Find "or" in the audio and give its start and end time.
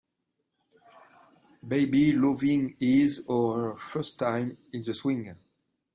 3.27-3.73